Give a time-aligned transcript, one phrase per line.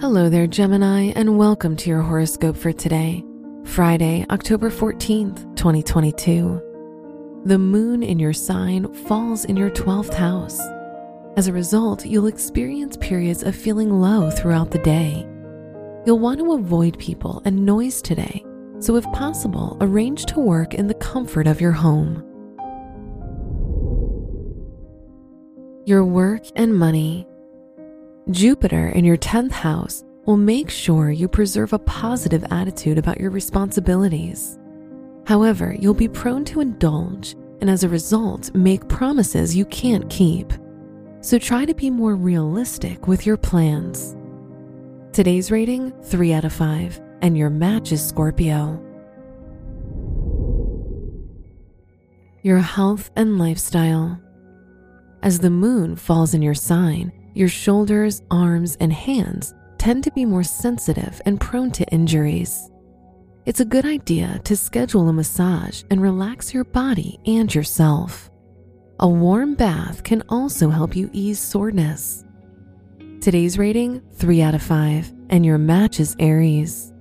[0.00, 3.24] Hello there, Gemini, and welcome to your horoscope for today,
[3.64, 7.42] Friday, October 14th, 2022.
[7.44, 10.60] The moon in your sign falls in your 12th house.
[11.36, 15.26] As a result, you'll experience periods of feeling low throughout the day.
[16.06, 18.44] You'll want to avoid people and noise today,
[18.78, 22.22] so if possible, arrange to work in the comfort of your home.
[25.86, 27.26] Your work and money.
[28.30, 33.30] Jupiter in your 10th house will make sure you preserve a positive attitude about your
[33.30, 34.58] responsibilities.
[35.26, 40.52] However, you'll be prone to indulge and as a result, make promises you can't keep.
[41.20, 44.16] So try to be more realistic with your plans.
[45.12, 48.84] Today's rating 3 out of 5, and your match is Scorpio.
[52.42, 54.20] Your health and lifestyle.
[55.22, 60.24] As the moon falls in your sign, your shoulders, arms, and hands tend to be
[60.24, 62.70] more sensitive and prone to injuries.
[63.46, 68.30] It's a good idea to schedule a massage and relax your body and yourself.
[69.00, 72.24] A warm bath can also help you ease soreness.
[73.20, 76.92] Today's rating 3 out of 5, and your match is Aries.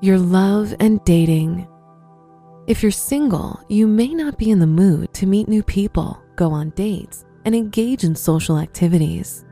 [0.00, 1.68] Your love and dating.
[2.66, 6.52] If you're single, you may not be in the mood to meet new people go
[6.52, 9.44] on dates, and engage in social activities.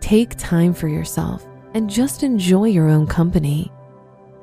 [0.00, 3.72] Take time for yourself and just enjoy your own company.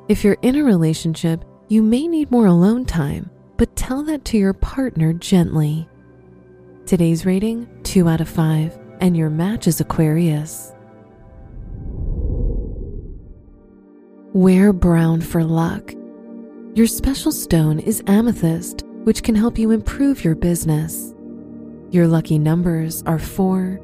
[0.07, 4.37] If you're in a relationship, you may need more alone time, but tell that to
[4.37, 5.87] your partner gently.
[6.85, 10.71] Today's rating 2 out of 5, and your match is Aquarius.
[14.33, 15.93] Wear brown for luck.
[16.75, 21.15] Your special stone is amethyst, which can help you improve your business.
[21.95, 23.79] Your lucky numbers are 4,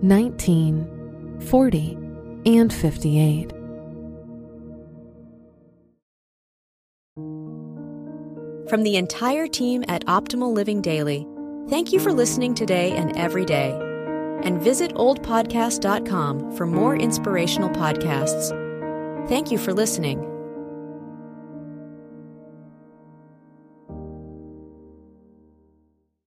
[0.00, 1.98] 19, 40,
[2.46, 3.50] and 58.
[8.70, 11.26] From the entire team at Optimal Living Daily,
[11.68, 13.72] thank you for listening today and every day.
[14.44, 19.28] And visit oldpodcast.com for more inspirational podcasts.
[19.28, 20.35] Thank you for listening.